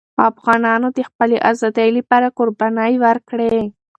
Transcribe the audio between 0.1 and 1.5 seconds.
افغانانو د خپلې